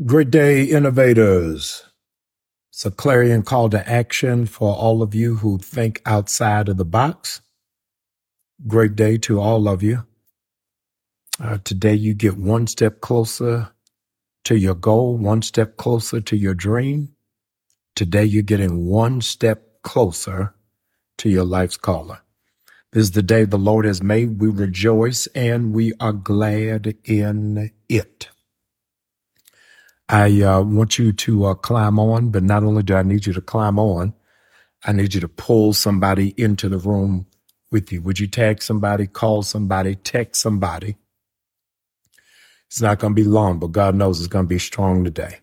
[0.00, 1.84] Great day, innovators.
[2.70, 6.86] It's a clarion call to action for all of you who think outside of the
[6.86, 7.42] box.
[8.66, 10.06] Great day to all of you.
[11.38, 13.68] Uh, today, you get one step closer
[14.44, 17.14] to your goal, one step closer to your dream.
[17.94, 20.54] Today, you're getting one step closer
[21.18, 22.22] to your life's caller.
[22.92, 24.40] This is the day the Lord has made.
[24.40, 28.30] We rejoice and we are glad in it.
[30.12, 33.34] I uh, want you to uh, climb on, but not only do I need you
[33.34, 34.14] to climb on,
[34.84, 37.26] I need you to pull somebody into the room
[37.72, 38.02] with you.
[38.02, 40.96] Would you tag somebody, call somebody, text somebody?
[42.68, 45.38] It's not going to be long, but God knows it's going to be strong today.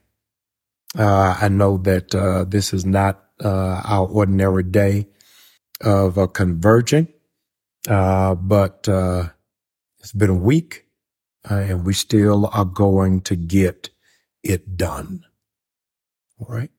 [0.98, 5.08] Uh, I know that uh, this is not uh, our ordinary day
[5.81, 7.08] of uh, converging,
[7.90, 9.30] uh, but uh,
[10.00, 10.86] it's been a week,
[11.50, 13.90] uh, and we still are going to get
[14.44, 15.26] it done.
[16.40, 16.72] All right.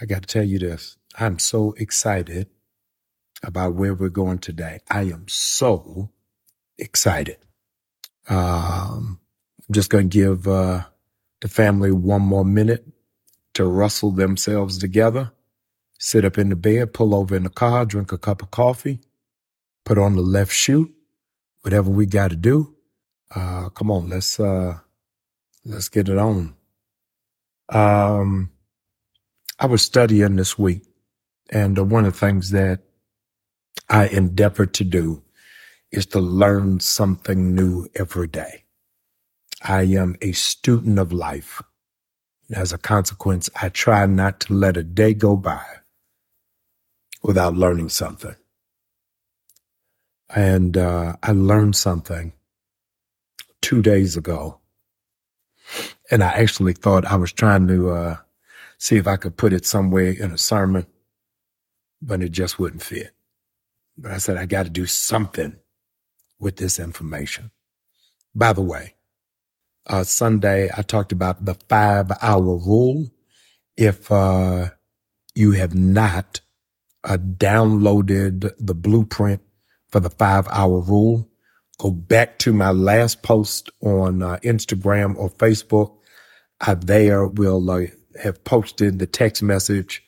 [0.00, 0.96] I got to tell you this.
[1.18, 2.48] I'm so excited
[3.42, 4.80] about where we're going today.
[4.90, 6.10] I am so
[6.78, 7.38] excited.
[8.28, 9.20] Um,
[9.68, 10.84] I'm just going to give uh,
[11.40, 12.86] the family one more minute
[13.54, 15.32] to rustle themselves together,
[15.98, 19.00] sit up in the bed, pull over in the car, drink a cup of coffee,
[19.84, 20.92] put on the left shoe,
[21.62, 22.74] whatever we got to do.
[23.34, 24.78] Uh, come on, let's uh,
[25.64, 26.54] let's get it on.
[27.68, 28.50] Um,
[29.58, 30.82] I was studying this week,
[31.50, 32.80] and uh, one of the things that
[33.88, 35.22] I endeavor to do
[35.92, 38.64] is to learn something new every day.
[39.62, 41.62] I am a student of life.
[42.54, 45.64] As a consequence, I try not to let a day go by
[47.22, 48.36] without learning something.
[50.34, 52.32] And uh, I learned something
[53.60, 54.60] two days ago,
[56.10, 58.16] and I actually thought I was trying to uh,
[58.78, 60.86] see if I could put it somewhere in a sermon,
[62.00, 63.12] but it just wouldn't fit.
[63.96, 65.56] But I said, I got to do something
[66.38, 67.50] with this information.
[68.34, 68.94] By the way,
[69.86, 73.10] uh, Sunday, I talked about the five hour rule.
[73.76, 74.70] If uh,
[75.34, 76.40] you have not
[77.04, 79.42] uh, downloaded the blueprint
[79.88, 81.28] for the five hour rule,
[81.82, 85.92] go back to my last post on uh, Instagram or Facebook.
[86.60, 87.86] I there will uh,
[88.22, 90.00] have posted the text message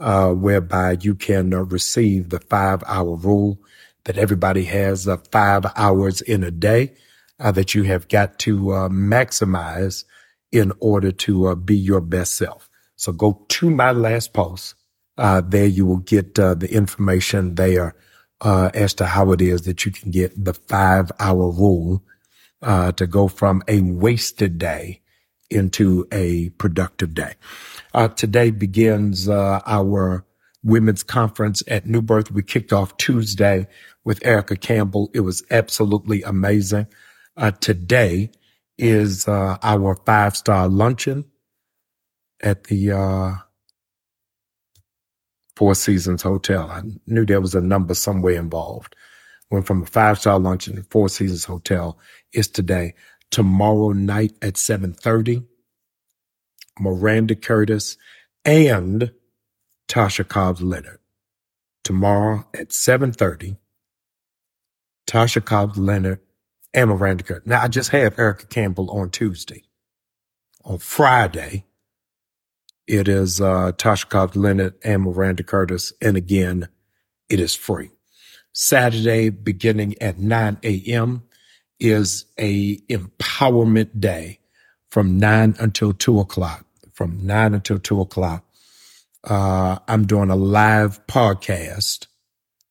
[0.00, 3.58] uh, whereby you can uh, receive the five hour rule
[4.04, 6.94] that everybody has uh, five hours in a day
[7.38, 8.56] uh, that you have got to
[8.90, 10.04] maximize
[10.50, 12.70] in order to be your best self.
[12.96, 14.76] So go to my last post.
[15.18, 17.94] There you will get the information there
[18.40, 22.02] uh, as to how it is that you can get the five hour rule
[22.62, 25.00] uh, to go from a wasted day
[25.50, 27.34] into a productive day.
[27.94, 30.24] Uh, today begins uh, our
[30.62, 32.30] women's conference at New Birth.
[32.30, 33.66] We kicked off Tuesday
[34.04, 35.10] with Erica Campbell.
[35.14, 36.86] It was absolutely amazing.
[37.36, 38.30] Uh, today
[38.76, 41.24] is uh, our five star luncheon
[42.40, 43.32] at the uh,
[45.58, 46.70] Four Seasons Hotel.
[46.70, 48.94] I knew there was a number somewhere involved.
[49.50, 51.98] Went from a five star luncheon to Four Seasons Hotel
[52.32, 52.94] is today.
[53.32, 55.44] Tomorrow night at 7:30,
[56.78, 57.96] Miranda Curtis
[58.44, 59.10] and
[59.88, 61.00] Tasha Cobbs Leonard.
[61.82, 63.56] Tomorrow at 7:30,
[65.08, 66.20] Tasha Cobbs Leonard
[66.72, 67.48] and Miranda Curtis.
[67.48, 69.64] Now I just have Erica Campbell on Tuesday.
[70.64, 71.64] On Friday,
[72.88, 76.68] it is uh, Tasha Cobbs Leonard and Miranda Curtis, and again,
[77.28, 77.90] it is free.
[78.52, 81.22] Saturday, beginning at 9 a.m.,
[81.78, 84.40] is a empowerment day
[84.88, 86.64] from 9 until 2 o'clock.
[86.92, 88.44] From 9 until 2 o'clock,
[89.22, 92.06] uh, I'm doing a live podcast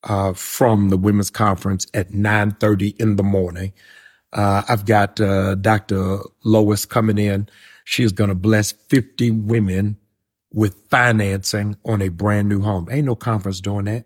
[0.03, 3.71] uh, from the women's conference at 9.30 in the morning.
[4.33, 6.19] Uh, I've got uh, Dr.
[6.43, 7.47] Lois coming in.
[7.85, 9.97] She is going to bless 50 women
[10.57, 12.87] with financing on a brand new home.
[12.89, 14.05] Ain't no conference doing that.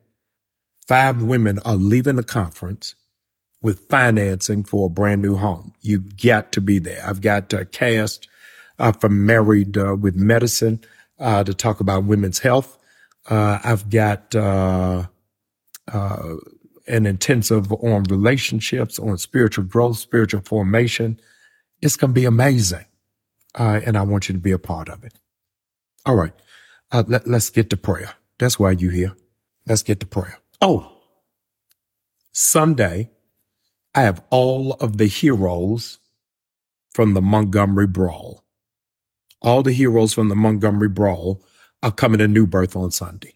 [0.85, 2.93] Five women are leaving the conference
[3.61, 5.73] with financing for a brand new home.
[5.79, 7.01] You've got to be there.
[7.07, 8.27] I've got a cast
[8.77, 10.81] uh, from Married uh, with Medicine
[11.19, 12.77] uh, to talk about women's health.
[13.29, 15.05] Uh, I've got uh,
[15.89, 16.35] uh,
[16.85, 21.17] an intensive on relationships, on spiritual growth, spiritual formation.
[21.81, 22.87] It's going to be amazing.
[23.55, 25.13] and I want you to be a part of it.
[26.05, 26.33] All right.
[26.91, 28.13] Uh, let, let's get to prayer.
[28.39, 29.15] That's why you're here.
[29.67, 30.39] Let's get to prayer.
[30.61, 30.91] Oh,
[32.31, 33.11] Sunday,
[33.93, 35.99] I have all of the heroes
[36.93, 38.43] from the Montgomery Brawl.
[39.41, 41.43] All the heroes from the Montgomery Brawl
[41.83, 43.35] are coming to New Birth on Sunday.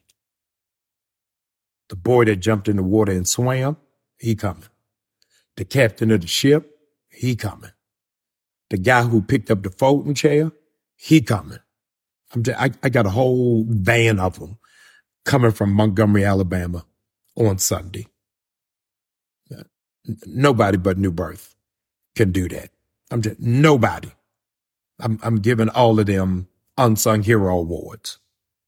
[1.89, 3.77] The boy that jumped in the water and swam,
[4.17, 4.63] he coming.
[5.57, 6.79] The captain of the ship,
[7.09, 7.71] he coming.
[8.69, 10.51] The guy who picked up the folding chair,
[10.95, 11.59] he coming.
[12.33, 14.57] I'm just, I, I got a whole van of them
[15.25, 16.85] coming from Montgomery, Alabama
[17.37, 18.07] on Sunday.
[20.25, 21.55] Nobody but New Birth
[22.15, 22.69] can do that.
[23.11, 24.11] I'm just nobody.
[24.99, 28.19] I'm I'm giving all of them unsung hero awards.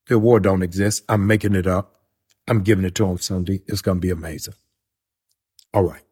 [0.08, 1.04] The award don't exist.
[1.08, 1.94] I'm making it up.
[2.48, 3.62] I'm giving it to them Sunday.
[3.66, 4.54] It's gonna be amazing.
[5.74, 6.02] All right.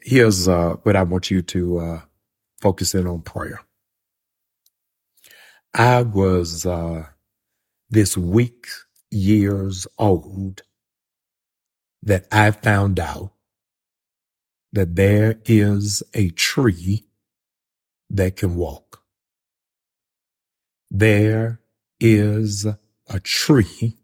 [0.00, 2.00] Here's uh, what I want you to uh,
[2.60, 3.60] focus in on prayer.
[5.76, 7.06] I was uh,
[7.90, 8.66] this week
[9.10, 10.62] years old
[12.02, 13.32] that I found out
[14.72, 17.06] that there is a tree
[18.10, 19.02] that can walk.
[20.90, 21.60] There
[22.00, 22.66] is
[23.08, 23.98] a tree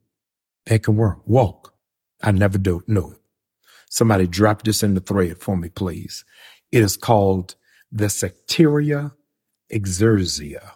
[0.66, 1.75] that can work, walk.
[2.22, 3.18] I never do know it.
[3.90, 6.25] Somebody drop this in the thread for me, please.
[6.72, 7.56] It is called
[7.92, 9.12] the Secteria
[9.72, 10.72] exercia.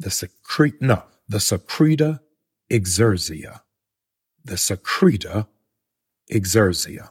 [0.00, 2.20] The secret, no, the secreta
[2.70, 3.62] exerzia.
[4.44, 5.48] The secreta
[6.32, 7.10] exerzia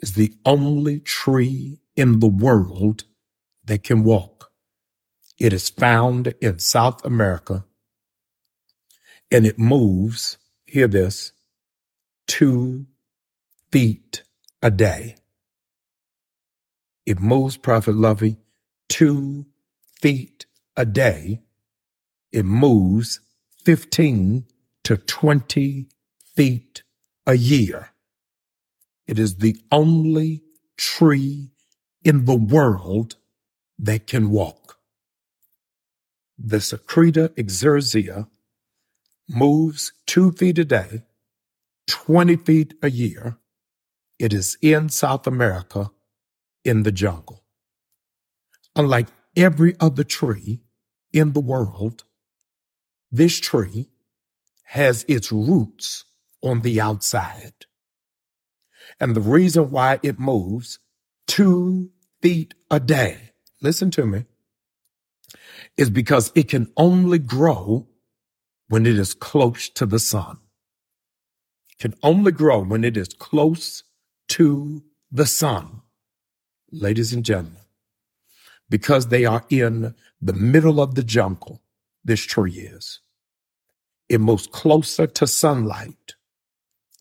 [0.00, 3.04] is the only tree in the world
[3.64, 4.52] that can walk.
[5.38, 7.64] It is found in South America
[9.30, 11.32] and it moves, hear this,
[12.26, 12.86] two
[13.72, 14.24] feet
[14.62, 15.16] a day.
[17.06, 18.38] It moves, Prophet Lovey,
[18.88, 19.46] two
[20.00, 21.42] feet a day.
[22.32, 23.20] It moves
[23.64, 24.44] 15
[24.84, 25.88] to 20
[26.34, 26.82] feet
[27.26, 27.90] a year.
[29.06, 30.42] It is the only
[30.76, 31.50] tree
[32.02, 33.16] in the world
[33.78, 34.78] that can walk.
[36.38, 38.28] The Secreta exerzia
[39.28, 41.02] moves two feet a day,
[41.86, 43.38] 20 feet a year.
[44.18, 45.90] It is in South America
[46.64, 47.42] in the jungle.
[48.76, 50.60] Unlike every other tree
[51.12, 52.04] in the world,
[53.10, 53.90] this tree
[54.64, 56.04] has its roots
[56.42, 57.66] on the outside.
[59.00, 60.78] And the reason why it moves
[61.26, 61.90] two
[62.20, 63.30] feet a day,
[63.62, 64.24] listen to me,
[65.76, 67.86] is because it can only grow
[68.68, 70.38] when it is close to the sun.
[71.70, 73.84] It can only grow when it is close
[74.28, 75.82] to the sun.
[76.70, 77.63] Ladies and gentlemen,
[78.74, 81.62] because they are in the middle of the jungle,
[82.04, 82.98] this tree is.
[84.08, 86.14] It moves closer to sunlight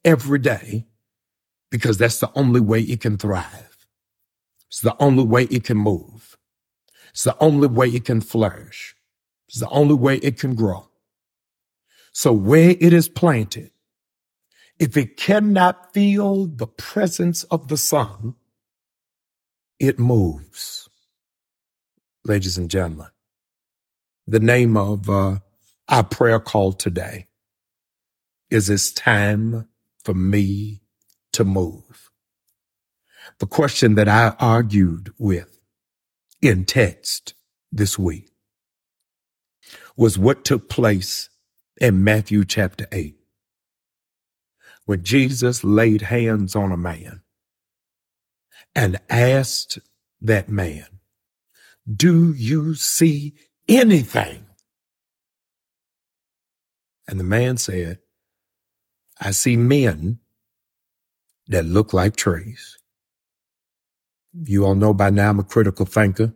[0.06, 0.86] every day
[1.72, 3.88] because that's the only way it can thrive.
[4.68, 6.38] It's the only way it can move.
[7.10, 8.96] It's the only way it can flourish.
[9.48, 10.90] It's the only way it can grow.
[12.12, 13.72] So where it is planted,
[14.78, 18.36] if it cannot feel the presence of the sun,
[19.80, 20.88] it moves.
[22.26, 23.08] Ladies and gentlemen,
[24.28, 25.40] the name of uh,
[25.90, 27.28] our prayer call today
[28.50, 29.68] is It's Time
[30.06, 30.82] for Me
[31.34, 32.12] to move.
[33.40, 35.60] The question that I argued with
[36.42, 37.34] in text
[37.74, 38.32] this week
[39.98, 41.30] was what took place
[41.82, 43.18] in Matthew chapter 8
[44.86, 47.22] when Jesus laid hands on a man
[48.74, 49.80] and asked
[50.22, 50.86] that man,
[51.92, 53.34] Do you see
[53.68, 54.46] anything?
[57.08, 58.00] And the man said,
[59.20, 60.20] I see men
[61.48, 62.78] that look like trees.
[64.34, 66.34] You all know by now I'm a critical thinker.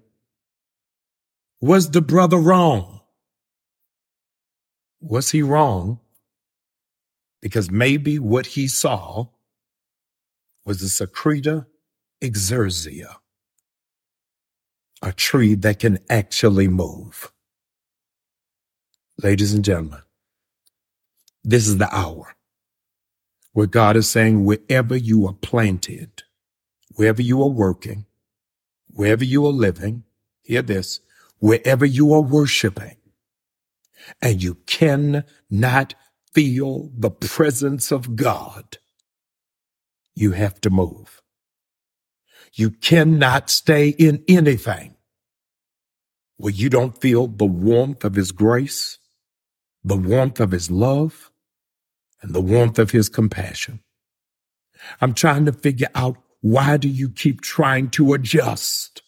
[1.62, 3.02] Was the brother wrong?
[5.02, 6.00] Was he wrong?
[7.42, 9.28] Because maybe what he saw
[10.66, 11.66] was the Secreta
[12.22, 13.16] exercia,
[15.02, 17.32] a tree that can actually move.
[19.22, 20.02] Ladies and gentlemen,
[21.44, 22.36] this is the hour
[23.54, 26.24] where God is saying, wherever you are planted,
[26.96, 28.06] wherever you are working,
[28.88, 30.04] wherever you are living,
[30.42, 31.00] hear this,
[31.40, 32.98] wherever you are worshiping,
[34.22, 35.96] and you cannot
[36.34, 38.78] feel the presence of God,
[40.16, 41.22] you have to move.
[42.54, 44.96] You cannot stay in anything
[46.38, 49.00] where you don't feel the warmth of His grace,
[49.84, 51.32] the warmth of His love,
[52.22, 53.80] and the warmth of his compassion.
[55.02, 59.02] I'm trying to figure out why do you keep trying to adjust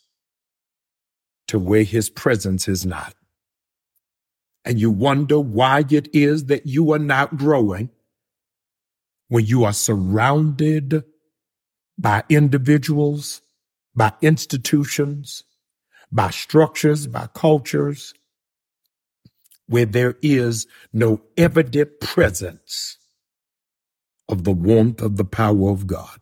[1.48, 3.14] to where his presence is not.
[4.66, 7.90] And you wonder why it is that you are not growing
[9.30, 11.04] when you are surrounded
[12.00, 13.42] by individuals,
[13.94, 15.44] by institutions,
[16.12, 18.14] by structures, by cultures,
[19.68, 22.98] where there is no evident presence
[24.30, 26.20] of the warmth of the power of God.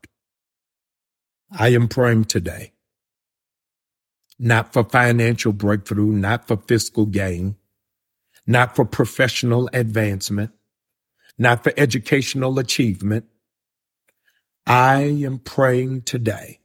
[1.51, 2.73] I am praying today,
[4.39, 7.55] not for financial breakthrough, not for fiscal gain,
[8.47, 10.51] not for professional advancement,
[11.37, 13.25] not for educational achievement.
[14.67, 16.59] I am praying today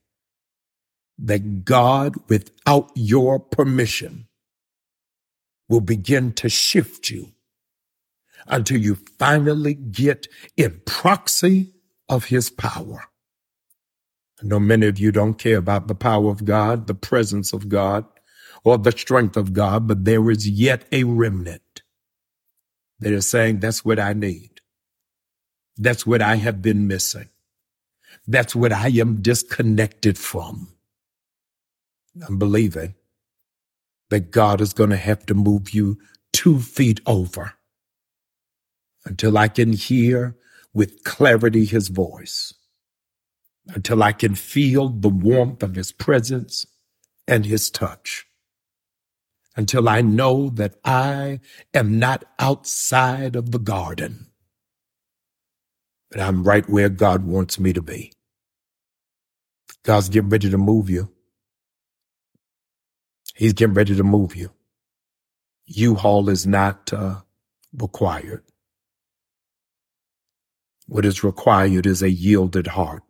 [1.18, 4.26] that God, without your permission,
[5.68, 7.32] will begin to shift you
[8.48, 11.74] until you finally get in proxy
[12.08, 13.04] of his power.
[14.42, 17.68] I know many of you don't care about the power of God, the presence of
[17.68, 18.04] God,
[18.64, 21.82] or the strength of God, but there is yet a remnant
[23.00, 24.50] that is saying, that's what I need.
[25.76, 27.28] That's what I have been missing.
[28.26, 30.68] That's what I am disconnected from.
[32.26, 32.94] I'm believing
[34.10, 35.98] that God is going to have to move you
[36.32, 37.54] two feet over
[39.04, 40.36] until I can hear
[40.74, 42.54] with clarity his voice,
[43.68, 46.66] until I can feel the warmth of his presence
[47.28, 48.26] and his touch,
[49.56, 51.40] until I know that I
[51.74, 54.31] am not outside of the garden,
[56.12, 58.12] but I'm right where God wants me to be.
[59.84, 61.10] God's getting ready to move you.
[63.34, 64.52] He's getting ready to move you.
[65.66, 67.22] U-Haul is not uh,
[67.72, 68.44] required.
[70.86, 73.02] What is required is a yielded heart,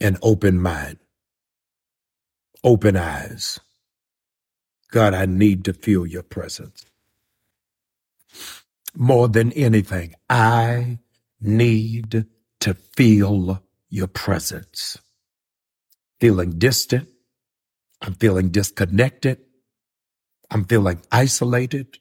[0.00, 0.98] an open mind,
[2.64, 3.60] open eyes.
[4.90, 6.86] God, I need to feel your presence.
[8.96, 11.00] More than anything, I
[11.44, 12.26] need
[12.60, 14.98] to feel your presence.
[16.20, 17.08] Feeling distant,
[18.02, 19.38] I'm feeling disconnected.
[20.50, 21.98] I'm feeling isolated.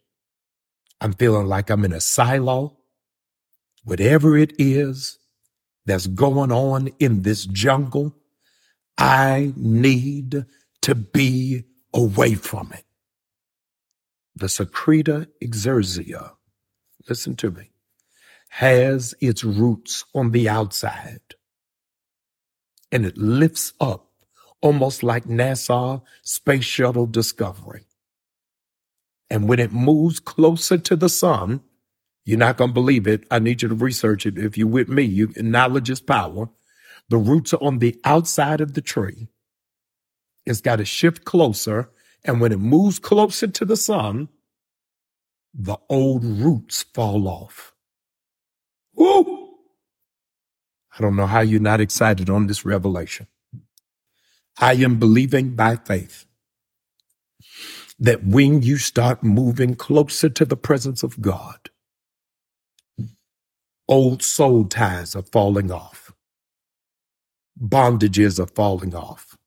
[1.01, 2.77] I'm feeling like I'm in a silo.
[3.83, 5.19] Whatever it is
[5.85, 8.15] that's going on in this jungle,
[8.97, 10.45] I need
[10.83, 12.85] to be away from it.
[14.35, 16.33] The Secreta exercia,
[17.09, 17.72] listen to me,
[18.57, 21.21] has its roots on the outside
[22.91, 24.11] and it lifts up
[24.61, 27.87] almost like NASA Space Shuttle Discovery.
[29.29, 31.61] And when it moves closer to the sun,
[32.25, 33.25] you're not going to believe it.
[33.31, 34.37] I need you to research it.
[34.37, 36.49] If you're with me, you, knowledge is power.
[37.09, 39.29] The roots are on the outside of the tree.
[40.45, 41.89] It's got to shift closer.
[42.23, 44.29] And when it moves closer to the sun,
[45.53, 47.72] the old roots fall off.
[50.97, 53.27] I don't know how you're not excited on this revelation.
[54.59, 56.25] I am believing by faith
[57.99, 61.69] that when you start moving closer to the presence of God,
[63.87, 66.13] old soul ties are falling off,
[67.61, 69.37] bondages are falling off,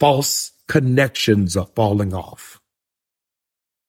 [0.00, 2.60] false connections are falling off.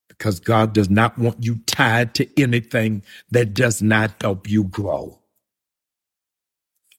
[0.09, 5.19] Because God does not want you tied to anything that does not help you grow.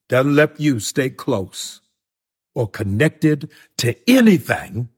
[0.08, 1.80] Doesn't let you stay close
[2.54, 4.88] or connected to anything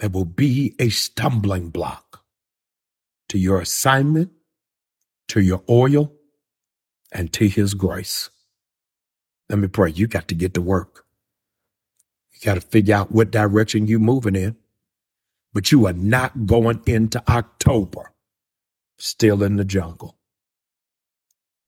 [0.00, 2.22] that will be a stumbling block
[3.28, 4.32] to your assignment,
[5.28, 6.12] to your oil,
[7.12, 8.30] and to his grace.
[9.48, 9.90] Let me pray.
[9.90, 11.04] You got to get to work.
[12.32, 14.56] You got to figure out what direction you're moving in.
[15.52, 18.12] But you are not going into October
[18.98, 20.18] still in the jungle.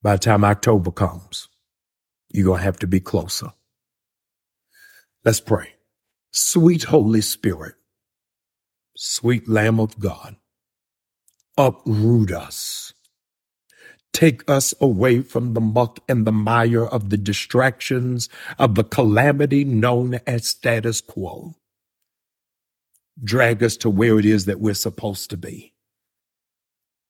[0.02, 1.48] By the time October comes,
[2.30, 3.52] you're going to have to be closer.
[5.24, 5.74] Let's pray.
[6.32, 7.74] Sweet Holy Spirit,
[8.96, 10.36] sweet Lamb of God,
[11.58, 12.92] uproot us.
[14.12, 18.28] Take us away from the muck and the mire of the distractions
[18.58, 21.54] of the calamity known as status quo.
[23.22, 25.74] Drag us to where it is that we're supposed to be.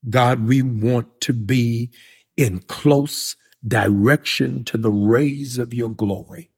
[0.08, 1.90] God, we want to be
[2.36, 6.50] in close direction to the rays of your glory.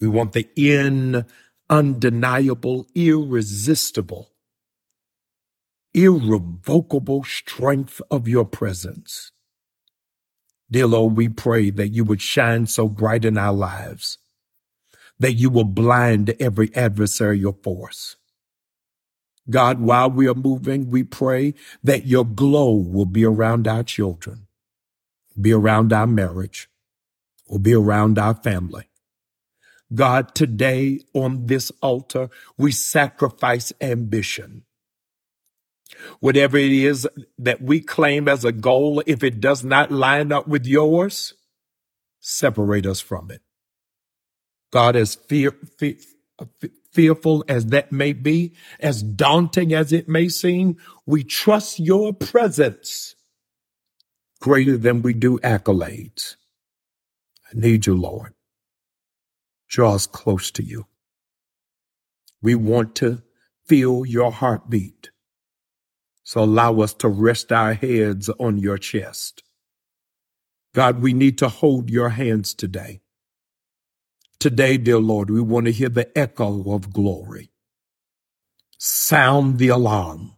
[0.00, 1.26] We want the in
[1.70, 4.30] undeniable, irresistible,
[5.94, 9.32] irrevocable strength of your presence.
[10.70, 14.18] Dear Lord, we pray that you would shine so bright in our lives
[15.18, 18.16] that you will blind every adversarial force.
[19.48, 24.45] God, while we are moving, we pray that your glow will be around our children,
[25.40, 26.68] be around our marriage,
[27.46, 28.88] or be around our family.
[29.94, 32.28] God, today on this altar,
[32.58, 34.64] we sacrifice ambition.
[36.20, 40.48] Whatever it is that we claim as a goal, if it does not line up
[40.48, 41.34] with yours,
[42.20, 43.42] separate us from it.
[44.72, 45.96] God, as fear, fear,
[46.92, 53.15] fearful as that may be, as daunting as it may seem, we trust your presence
[54.40, 56.36] greater than we do accolades.
[57.46, 58.34] I need you, Lord.
[59.68, 60.86] Draw us close to you.
[62.42, 63.22] We want to
[63.66, 65.10] feel your heartbeat.
[66.22, 69.42] So allow us to rest our heads on your chest.
[70.74, 73.00] God, we need to hold your hands today.
[74.38, 77.50] Today, dear Lord, we want to hear the echo of glory.
[78.78, 80.35] Sound the alarm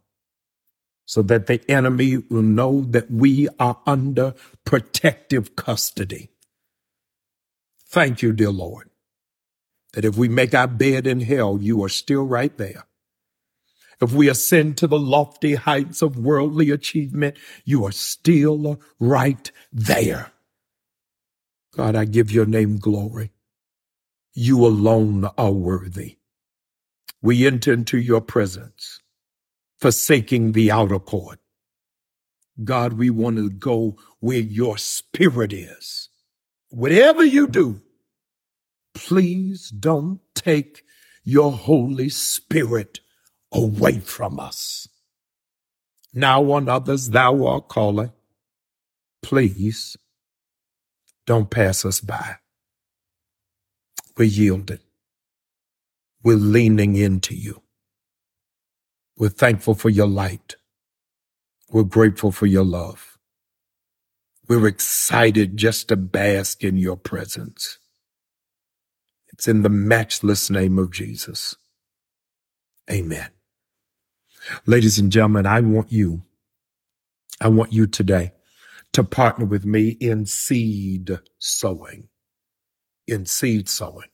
[1.09, 6.29] so that the enemy will know that we are under protective custody.
[7.87, 8.91] Thank you, dear Lord,
[9.93, 12.85] that if we make our bed in hell, you are still right there.
[13.99, 20.31] If we ascend to the lofty heights of worldly achievement, you are still right there.
[21.75, 23.31] God, I give your name glory.
[24.35, 26.17] You alone are worthy.
[27.19, 28.98] We enter into your presence,
[29.79, 31.39] forsaking the outer court.
[32.63, 36.09] God, we want to go where your spirit is.
[36.69, 37.81] Whatever you do,
[38.93, 40.83] please don't take
[41.23, 42.99] your Holy Spirit
[43.51, 44.87] away from us.
[46.13, 48.11] Now on others thou art calling.
[49.21, 49.95] Please
[51.25, 52.37] don't pass us by.
[54.17, 54.79] We're yielding.
[56.23, 57.61] We're leaning into you.
[59.19, 60.55] We're thankful for your light.
[61.71, 63.17] We're grateful for your love.
[64.47, 67.79] We're excited just to bask in your presence.
[69.33, 71.55] It's in the matchless name of Jesus.
[72.89, 73.29] Amen.
[74.65, 76.23] Ladies and gentlemen, I want you,
[77.41, 78.31] I want you today
[78.93, 82.07] to partner with me in seed sowing.
[83.05, 84.07] In seed sowing.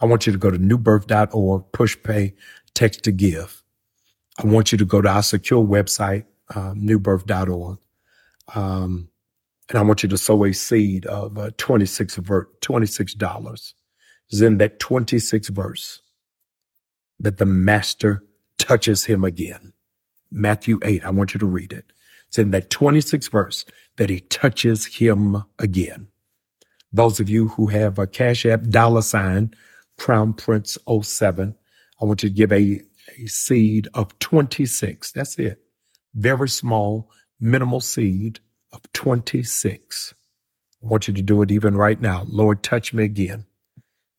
[0.00, 2.34] I want you to go to newbirth.org, push pay,
[2.74, 3.61] text to give.
[4.42, 6.24] I want you to go to our secure website,
[6.54, 7.78] uh, newbirth.org.
[8.54, 9.08] Um,
[9.70, 13.74] and I want you to sow a seed of uh, 26 ver- $26.
[14.30, 16.02] It's in that 26th verse
[17.20, 18.24] that the master
[18.58, 19.72] touches him again.
[20.30, 21.92] Matthew 8, I want you to read it.
[22.28, 23.64] It's in that 26th verse
[23.96, 26.08] that he touches him again.
[26.92, 29.54] Those of you who have a Cash App dollar sign,
[29.98, 31.54] Crown Prince 07,
[32.00, 32.82] I want you to give a,
[33.18, 35.12] a seed of 26.
[35.12, 35.62] That's it.
[36.14, 38.40] Very small, minimal seed
[38.72, 40.14] of 26.
[40.82, 42.24] I want you to do it even right now.
[42.28, 43.46] Lord, touch me again.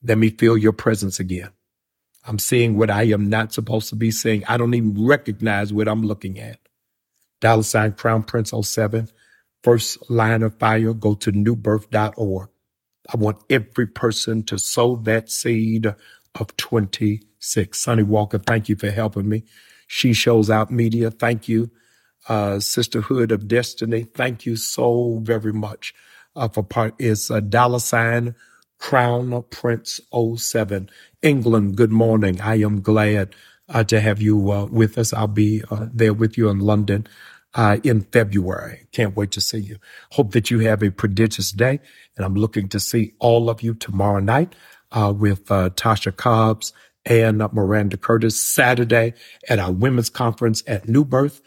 [0.03, 1.51] Let me feel your presence again.
[2.25, 4.45] I'm seeing what I am not supposed to be seeing.
[4.45, 6.59] I don't even recognize what I'm looking at.
[7.41, 9.09] Dollar sign Crown Prince 07.
[9.63, 12.49] First line of fire, go to newbirth.org.
[13.13, 15.93] I want every person to sow that seed
[16.39, 17.79] of 26.
[17.79, 19.43] Sonny Walker, thank you for helping me.
[19.87, 21.69] She Shows Out Media, thank you
[22.29, 24.03] uh, Sisterhood of Destiny.
[24.03, 25.93] Thank you so very much
[26.35, 26.95] uh, for part.
[26.99, 28.35] It's a dollar sign
[28.79, 29.99] Crown Prince
[30.37, 30.89] 07.
[31.21, 32.41] England, good morning.
[32.41, 33.35] I am glad
[33.69, 35.13] uh, to have you uh, with us.
[35.13, 37.07] I'll be uh, there with you in London
[37.55, 38.87] uh, in February.
[38.91, 39.77] Can't wait to see you.
[40.13, 41.79] Hope that you have a prodigious day.
[42.17, 44.55] And I'm looking to see all of you tomorrow night
[44.93, 46.71] uh, with uh, Tasha Cobbs
[47.05, 49.13] and Miranda Curtis Saturday
[49.49, 51.41] at our women's conference at New Birth.